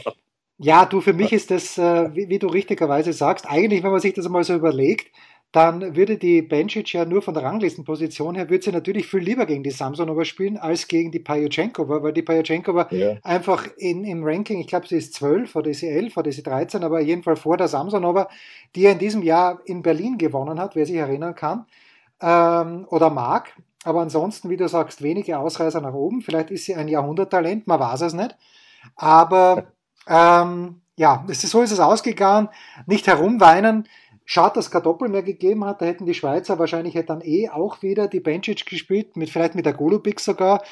[0.58, 4.00] ja, du, für mich ist das, äh, wie, wie, du richtigerweise sagst, eigentlich, wenn man
[4.00, 5.08] sich das einmal so überlegt,
[5.52, 9.44] dann würde die Bencic ja nur von der Ranglistenposition her, würde sie natürlich viel lieber
[9.44, 13.16] gegen die Samsonova spielen, als gegen die Pajuchenkova, weil die Pajuchenkova ja.
[13.22, 16.36] einfach in, im Ranking, ich glaube, sie ist 12 oder ist sie 11 oder ist
[16.36, 18.28] sie 13, aber jedenfalls vor der Samsonova,
[18.74, 21.66] die ja in diesem Jahr in Berlin gewonnen hat, wer sich erinnern kann,
[22.22, 23.52] ähm, oder mag.
[23.84, 26.22] Aber ansonsten, wie du sagst, wenige Ausreißer nach oben.
[26.22, 28.36] Vielleicht ist sie ein Jahrhunderttalent, man weiß es nicht.
[28.96, 29.66] Aber
[30.08, 32.48] ähm, ja, so ist es ausgegangen.
[32.86, 33.88] Nicht herumweinen.
[34.24, 35.82] Schade, dass es kein Doppel mehr gegeben hat.
[35.82, 39.66] Da hätten die Schweizer wahrscheinlich dann eh auch wieder die Bencic gespielt, mit, vielleicht mit
[39.66, 40.62] der Golubik sogar,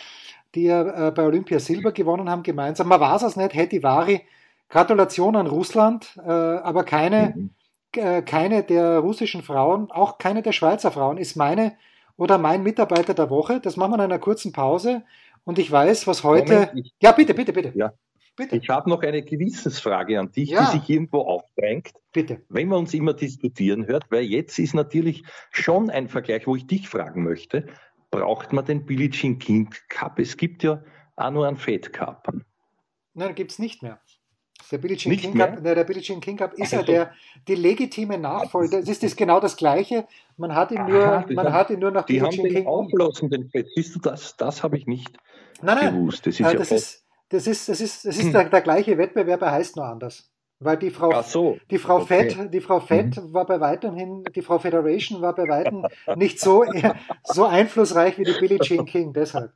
[0.54, 2.88] die ja äh, bei Olympia Silber gewonnen haben gemeinsam.
[2.88, 4.22] Man weiß es nicht, hätte Vari.
[4.68, 7.50] Gratulation an Russland, äh, aber keine, mhm.
[7.96, 11.76] äh, keine der russischen Frauen, auch keine der Schweizer Frauen ist meine
[12.16, 13.60] oder mein Mitarbeiter der Woche.
[13.60, 15.02] Das machen wir in einer kurzen Pause.
[15.44, 16.68] Und ich weiß, was heute.
[16.72, 17.72] Moment, ja, bitte, bitte, bitte.
[17.74, 17.92] Ja.
[18.36, 18.56] Bitte.
[18.56, 20.64] Ich habe noch eine Gewissensfrage an dich, ja.
[20.64, 21.92] die sich irgendwo aufdrängt.
[22.12, 22.40] Bitte.
[22.48, 26.66] Wenn man uns immer diskutieren hört, weil jetzt ist natürlich schon ein Vergleich, wo ich
[26.66, 27.66] dich fragen möchte,
[28.10, 30.18] braucht man den Billie Jean King Cup?
[30.18, 30.82] Es gibt ja
[31.16, 32.32] auch nur einen Fed Cup.
[33.14, 34.00] Nein, gibt es nicht mehr.
[34.70, 37.14] Der Billie Jean, King Cup, der Billie Jean King Cup ist also, ja der,
[37.48, 38.80] die legitime Nachfolger.
[38.80, 40.06] Das ist das genau das Gleiche.
[40.36, 42.66] Man hat ihn nur, aha, man haben, hat ihn nur nach Billie Jean King.
[42.66, 43.66] Auflassen, den Fed.
[43.74, 44.36] Siehst du das?
[44.36, 45.16] Das habe ich nicht
[45.60, 46.26] nein, nein, gewusst.
[46.26, 46.99] Das ist, äh, ja das ist
[47.30, 48.32] das ist, das ist, das ist hm.
[48.32, 50.30] der, der, gleiche Wettbewerb, er heißt nur anders.
[50.62, 51.58] Weil die Frau, so.
[51.70, 52.28] die Frau okay.
[52.28, 53.32] Fett, die Frau Fett mhm.
[53.32, 56.64] war bei weitem hin, die Frau Federation war bei weitem nicht so,
[57.24, 59.52] so einflussreich wie die Billie Jean King, deshalb.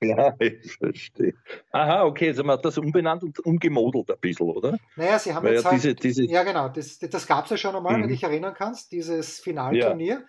[0.00, 1.34] Ja, ich verstehe.
[1.72, 4.76] Aha, okay, also man hat das umbenannt und umgemodelt ein bisschen, oder?
[4.96, 7.50] Naja, sie haben Weil jetzt ja, halt, diese, diese ja genau, das, das gab es
[7.50, 8.02] ja schon einmal, mhm.
[8.02, 10.14] wenn du dich erinnern kannst, dieses Finalturnier.
[10.14, 10.22] Ja.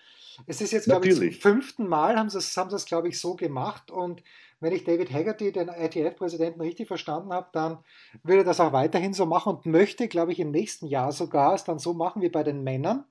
[0.47, 3.07] Es ist jetzt, glaube ich, zum fünften Mal haben sie es, haben sie es, glaube
[3.07, 4.23] ich, so gemacht und
[4.59, 7.79] wenn ich David Haggerty, den ITF-Präsidenten, richtig verstanden habe, dann
[8.23, 11.53] würde er das auch weiterhin so machen und möchte, glaube ich, im nächsten Jahr sogar
[11.53, 13.05] es dann so machen wie bei den Männern,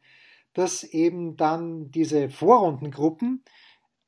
[0.55, 3.45] dass eben dann diese Vorrundengruppen,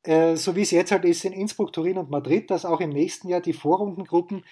[0.02, 2.90] äh, so wie es jetzt halt ist in Innsbruck, Turin und Madrid, dass auch im
[2.90, 4.44] nächsten Jahr die Vorrundengruppen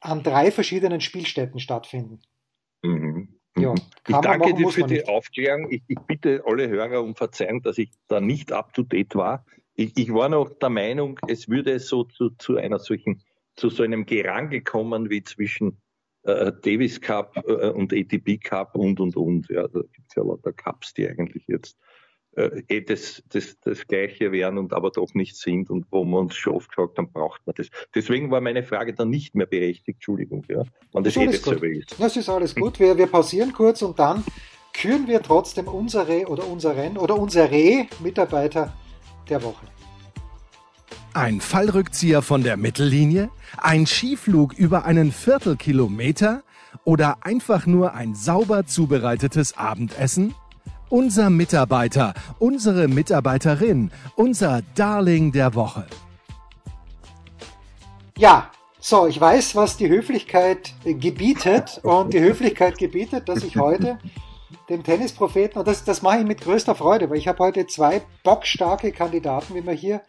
[0.00, 2.20] an drei verschiedenen Spielstätten stattfinden.
[2.82, 3.09] Mhm.
[3.60, 5.08] Ja, ich danke machen, dir für die nicht.
[5.08, 5.70] Aufklärung.
[5.70, 9.44] Ich, ich, bitte alle Hörer um Verzeihung, dass ich da nicht up to date war
[9.80, 13.22] ich, ich war noch der Meinung, es würde so zu, zu einer solchen,
[13.56, 15.80] zu so einem Gerangel kommen wie zwischen
[16.24, 19.48] äh, Davis Cup äh, und ATP Cup und und und.
[19.48, 21.78] Ja, da gibt es ja lauter Cups, die eigentlich jetzt
[22.68, 26.34] eh das, das, das Gleiche wären und aber doch nicht sind und wo wir uns
[26.34, 27.68] schon oft gesagt haben, braucht man das.
[27.94, 31.76] Deswegen war meine Frage dann nicht mehr berechtigt, Entschuldigung, ja, wenn das, das eh dasselbe
[31.76, 31.96] ist.
[31.98, 32.78] Das ist alles gut.
[32.80, 34.24] Wir, wir pausieren kurz und dann
[34.72, 38.72] küren wir trotzdem unsere oder unseren oder unsere Mitarbeiter
[39.28, 39.66] der Woche.
[41.12, 43.30] Ein Fallrückzieher von der Mittellinie?
[43.58, 46.42] Ein Skiflug über einen Viertelkilometer?
[46.84, 50.34] Oder einfach nur ein sauber zubereitetes Abendessen?
[50.90, 55.86] Unser Mitarbeiter, unsere Mitarbeiterin, unser Darling der Woche.
[58.18, 58.50] Ja,
[58.80, 64.00] so, ich weiß, was die Höflichkeit gebietet und die Höflichkeit gebietet, dass ich heute
[64.68, 68.02] dem Tennispropheten, und das, das mache ich mit größter Freude, weil ich habe heute zwei
[68.24, 70.00] bockstarke Kandidaten, wie man hier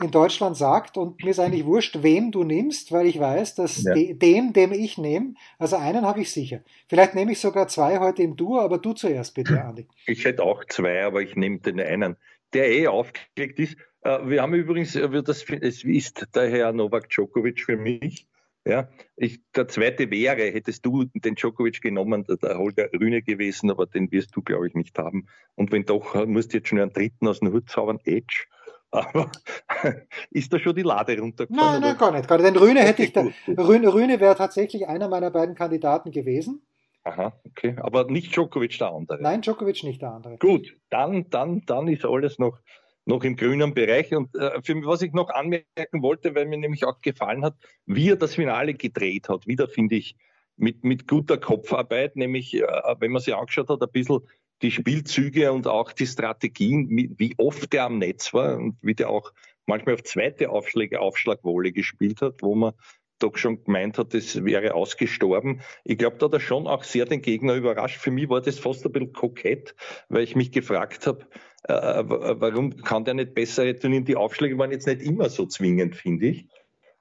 [0.00, 3.82] in Deutschland sagt und mir ist eigentlich wurscht, wem du nimmst, weil ich weiß, dass
[3.82, 3.94] ja.
[3.94, 6.60] de, dem, dem ich nehme, also einen habe ich sicher.
[6.88, 9.88] Vielleicht nehme ich sogar zwei heute im Duo, aber du zuerst bitte, Andi.
[10.06, 12.16] Ich hätte auch zwei, aber ich nehme den einen,
[12.52, 13.76] der eh aufgelegt ist.
[14.02, 18.26] Äh, wir haben übrigens, äh, das, es ist der Herr Novak Djokovic für mich.
[18.64, 23.86] Ja, ich, der zweite wäre, hättest du den Djokovic genommen, der Holger Rühne gewesen, aber
[23.86, 25.26] den wirst du, glaube ich, nicht haben.
[25.54, 28.44] Und wenn doch, musst du jetzt schon einen dritten aus dem Hut zaubern, Edge.
[28.90, 29.30] Aber
[30.30, 31.80] ist da schon die Lade runtergefahren?
[31.80, 32.28] Nein, nein, gar nicht.
[32.28, 32.48] Gar nicht.
[32.48, 36.62] Denn Rühne hätte ich da, Rühne, Rühne wäre tatsächlich einer meiner beiden Kandidaten gewesen.
[37.04, 37.76] Aha, okay.
[37.78, 39.22] Aber nicht Djokovic der andere.
[39.22, 40.38] Nein, Djokovic nicht der andere.
[40.38, 42.58] Gut, dann, dann, dann ist alles noch,
[43.04, 44.14] noch im grünen Bereich.
[44.14, 48.10] Und äh, für was ich noch anmerken wollte, weil mir nämlich auch gefallen hat, wie
[48.10, 49.46] er das Finale gedreht hat.
[49.46, 50.16] Wieder finde ich
[50.56, 52.66] mit, mit guter Kopfarbeit, nämlich, äh,
[52.98, 54.20] wenn man sich angeschaut hat, ein bisschen
[54.62, 59.10] die Spielzüge und auch die Strategien, wie oft der am Netz war und wie der
[59.10, 59.32] auch
[59.66, 62.72] manchmal auf zweite Aufschläge Aufschlagwolle gespielt hat, wo man
[63.18, 65.60] doch schon gemeint hat, das wäre ausgestorben.
[65.84, 67.98] Ich glaube, da hat er schon auch sehr den Gegner überrascht.
[67.98, 69.74] Für mich war das fast ein bisschen kokett,
[70.08, 71.26] weil ich mich gefragt habe,
[71.64, 74.04] äh, warum kann der nicht besser returnieren?
[74.04, 76.46] Die Aufschläge waren jetzt nicht immer so zwingend, finde ich.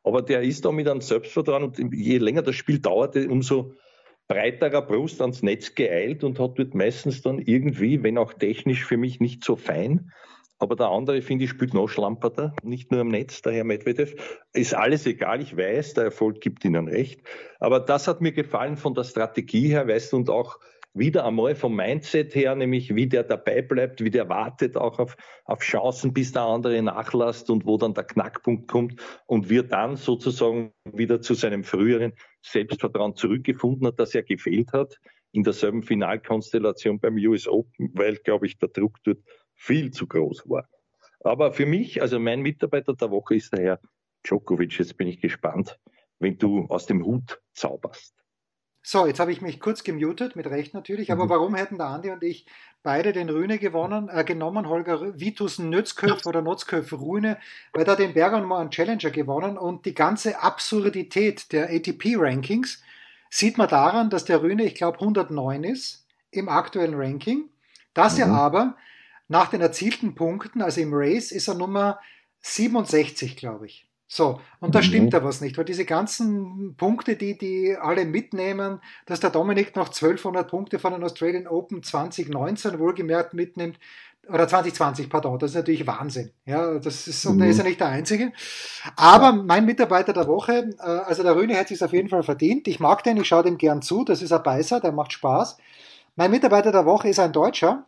[0.04, 3.74] Aber der ist da mit einem Selbstvertrauen und je länger das Spiel dauerte, umso
[4.28, 8.98] breiterer Brust ans Netz geeilt und hat dort meistens dann irgendwie, wenn auch technisch für
[8.98, 10.12] mich nicht so fein,
[10.60, 14.16] aber der andere, finde ich, spielt noch schlamperter, nicht nur am Netz, der Herr Medvedev.
[14.54, 17.22] Ist alles egal, ich weiß, der Erfolg gibt Ihnen recht.
[17.60, 20.58] Aber das hat mir gefallen von der Strategie her, weißt du, und auch
[20.98, 25.16] wieder einmal vom Mindset her, nämlich wie der dabei bleibt, wie der wartet auch auf,
[25.46, 29.96] auf Chancen, bis der andere nachlässt und wo dann der Knackpunkt kommt und wir dann
[29.96, 34.98] sozusagen wieder zu seinem früheren Selbstvertrauen zurückgefunden hat, das er gefehlt hat
[35.32, 39.20] in derselben Finalkonstellation beim US Open, weil, glaube ich, der Druck dort
[39.56, 40.68] viel zu groß war.
[41.20, 43.80] Aber für mich, also mein Mitarbeiter der Woche ist der Herr
[44.24, 44.78] Djokovic.
[44.80, 45.80] Jetzt bin ich gespannt,
[46.20, 48.16] wenn du aus dem Hut zauberst.
[48.90, 51.30] So, jetzt habe ich mich kurz gemutet, mit Recht natürlich, aber mhm.
[51.30, 52.46] warum hätten der Andi und ich
[52.84, 57.38] beide den Rühne gewonnen, äh, genommen, Holger Vitus Nötzköpf oder Nötzköpf Rühne,
[57.74, 62.82] weil da den Berger mal einen Challenger gewonnen und die ganze Absurdität der ATP-Rankings
[63.30, 67.50] sieht man daran, dass der Rühne, ich glaube, 109 ist im aktuellen Ranking,
[67.94, 68.22] dass mhm.
[68.22, 68.78] er aber
[69.28, 72.00] nach den erzielten Punkten, also im Race, ist er Nummer
[72.40, 73.86] 67, glaube ich.
[74.10, 74.84] So, und da mhm.
[74.84, 79.76] stimmt da was nicht, weil diese ganzen Punkte, die die alle mitnehmen, dass der Dominik
[79.76, 83.78] noch 1200 Punkte von den Australian Open 2019 wohlgemerkt mitnimmt,
[84.30, 86.32] oder 2020, pardon, das ist natürlich Wahnsinn.
[86.46, 87.70] Ja, das ist, und er ist ja mhm.
[87.70, 88.34] nicht der Einzige.
[88.96, 92.68] Aber mein Mitarbeiter der Woche, äh, also der Röne hat sich auf jeden Fall verdient.
[92.68, 95.58] Ich mag den, ich schaue dem gern zu, das ist ein Beißer, der macht Spaß.
[96.16, 97.86] Mein Mitarbeiter der Woche ist ein Deutscher,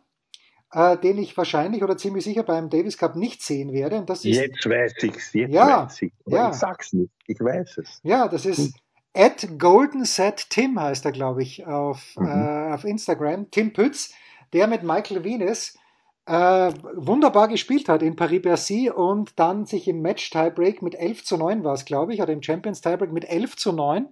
[0.72, 3.98] äh, den ich wahrscheinlich oder ziemlich sicher beim Davis Cup nicht sehen werde.
[3.98, 6.50] Und das ist, jetzt weiß ich's, jetzt ja, weiß ich ja.
[6.50, 8.00] Ich sag's nicht, ich weiß es.
[8.02, 8.74] Ja, das ist hm.
[9.14, 12.26] at Golden Set Tim heißt er, glaube ich, auf, mhm.
[12.26, 13.50] äh, auf Instagram.
[13.50, 14.12] Tim Pütz,
[14.52, 15.76] der mit Michael Venus
[16.26, 21.64] äh, wunderbar gespielt hat in Paris-Bercy und dann sich im Match-Tiebreak mit 11 zu 9
[21.64, 24.08] war es, glaube ich, oder im Champions-Tiebreak mit 11 zu 9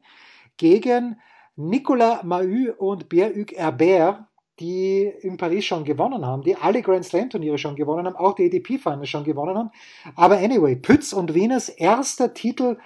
[0.56, 1.20] gegen
[1.54, 4.24] Nicolas Mahü und Pierre-Hugues Herbert
[4.60, 8.34] die in Paris schon gewonnen haben, die alle Grand Slam Turniere schon gewonnen haben, auch
[8.34, 9.70] die ADP Finals schon gewonnen haben.
[10.16, 12.78] Aber anyway, Pütz und Wieners erster Titel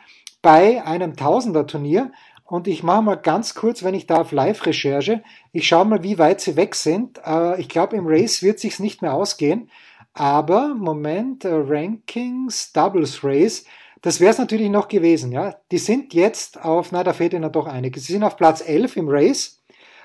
[0.42, 2.12] bei einem Tausender Turnier.
[2.44, 6.18] Und ich mache mal ganz kurz, wenn ich da auf Live-Recherche, ich schaue mal, wie
[6.18, 7.18] weit sie weg sind.
[7.24, 9.70] Äh, ich glaube, im Race wird sich's nicht mehr ausgehen.
[10.12, 13.64] Aber Moment, äh, Rankings, Doubles Race,
[14.02, 15.32] das wäre es natürlich noch gewesen.
[15.32, 18.04] Ja, die sind jetzt auf, na, da fehlt ihnen doch einiges.
[18.04, 19.61] Sie sind auf Platz 11 im Race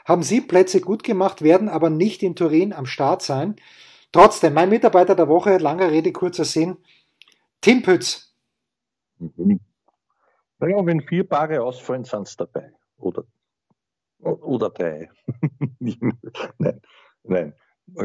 [0.07, 3.57] haben sieben Plätze gut gemacht, werden aber nicht in Turin am Start sein.
[4.13, 6.77] Trotzdem, mein Mitarbeiter der Woche, langer Rede, kurzer Sinn,
[7.59, 8.33] Tim Pütz.
[9.19, 9.59] Mhm.
[10.59, 13.25] Naja, wenn vier Paare ausfallen, sind es dabei, oder?
[14.19, 15.09] Oder drei.
[15.79, 16.81] nein,
[17.23, 17.53] nein.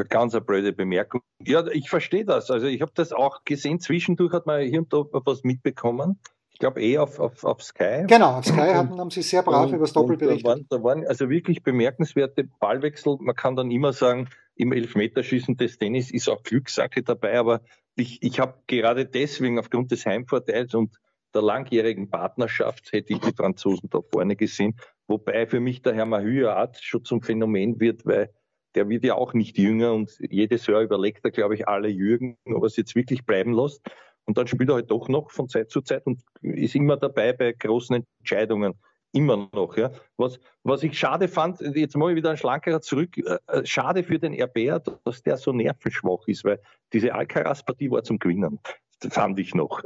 [0.09, 1.23] Ganz eine blöde Bemerkung.
[1.41, 2.51] Ja, ich verstehe das.
[2.51, 3.81] Also ich habe das auch gesehen.
[3.81, 6.21] Zwischendurch hat man hier und da was mitbekommen.
[6.63, 8.05] Ich glaube eh auf, auf, auf Sky.
[8.07, 10.47] Genau, auf Sky hatten, haben sie sehr brav über das Doppel berichtet.
[10.47, 13.17] Da waren, da waren also wirklich bemerkenswerte Ballwechsel.
[13.19, 17.63] Man kann dann immer sagen, im Elfmeterschießen des Tennis ist auch Glückssache dabei, aber
[17.97, 21.01] ich, ich habe gerade deswegen aufgrund des Heimvorteils und
[21.35, 24.77] der langjährigen Partnerschaft hätte ich die Franzosen da vorne gesehen.
[25.09, 28.31] Wobei für mich der Herr Mahüat schon zum Phänomen wird, weil
[28.77, 32.37] der wird ja auch nicht jünger und jedes Jahr überlegt er, glaube ich, alle Jürgen,
[32.47, 33.83] ob er es jetzt wirklich bleiben lässt.
[34.25, 37.33] Und dann spielt er halt doch noch von Zeit zu Zeit und ist immer dabei
[37.33, 38.75] bei großen Entscheidungen.
[39.15, 39.91] Immer noch, ja.
[40.17, 44.19] Was, was ich schade fand, jetzt mal wieder ein schlankerer zurück, äh, äh schade für
[44.19, 46.61] den RBR, dass der so nervenschwach ist, weil
[46.93, 48.59] diese Alcaraz-Partie war zum Gewinnen.
[49.01, 49.83] Das fand ich noch.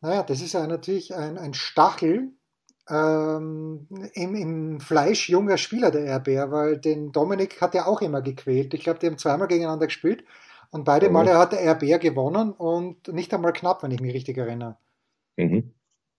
[0.00, 2.32] Naja, das ist ja natürlich ein, ein Stachel,
[2.88, 8.22] ähm, im, im Fleisch junger Spieler der RBR, weil den Dominik hat er auch immer
[8.22, 8.74] gequält.
[8.74, 10.24] Ich glaube, die haben zweimal gegeneinander gespielt
[10.72, 11.10] und beide.
[11.10, 14.76] Male hat der RBR gewonnen und nicht einmal knapp, wenn ich mich richtig erinnere.
[15.36, 15.72] Mhm.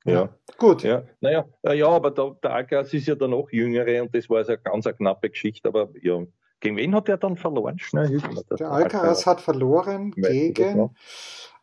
[0.06, 0.14] Ja.
[0.14, 0.30] ja.
[0.58, 0.84] Gut.
[0.84, 4.38] Ja, naja, ja, aber der, der Alcaraz ist ja dann auch jüngere und das war
[4.38, 6.22] also eine ganz eine knappe Geschichte, aber ja.
[6.60, 7.78] Gegen wen hat er dann verloren?
[7.78, 8.22] Schnell,
[8.58, 10.92] der Alcaraz hat verloren gegen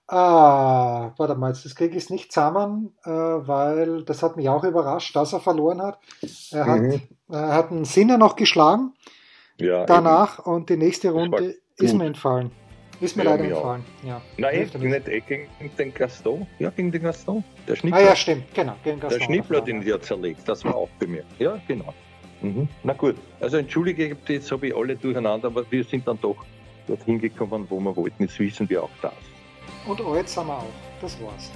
[0.07, 5.15] Ah, warte mal, das kriege ich nicht zusammen, äh, weil das hat mich auch überrascht,
[5.15, 6.01] dass er verloren hat.
[6.51, 7.01] Er hat, mhm.
[7.31, 8.93] er hat einen Sinner noch geschlagen
[9.57, 10.51] ja, danach eben.
[10.51, 12.51] und die nächste Runde ist mir entfallen.
[13.01, 13.85] Ist mir ja, leider entfallen.
[14.03, 16.47] Ja, Nein, nicht eh gegen den Gaston.
[16.59, 17.43] Ja, gegen den Gaston.
[17.67, 17.99] Der Schnippler.
[17.99, 18.75] Ah ja, stimmt, genau.
[18.85, 21.33] Gegen Gaston der Schnippler, den der zerlegt, das war auch bemerkt.
[21.39, 21.95] Ja, genau.
[22.43, 22.69] Mhm.
[22.83, 26.45] Na gut, also entschuldige, jetzt habe ich alle durcheinander, aber wir sind dann doch
[26.87, 28.25] dorthin gekommen, wo wir wollten.
[28.25, 29.13] Jetzt wissen wir auch das.
[29.87, 30.65] Und alt sind wir auch.
[31.01, 31.51] Das war's.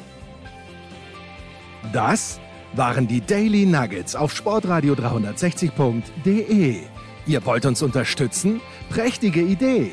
[1.92, 2.40] Das
[2.72, 6.76] waren die Daily Nuggets auf sportradio 360.de.
[7.26, 8.60] Ihr wollt uns unterstützen?
[8.90, 9.92] Prächtige Idee!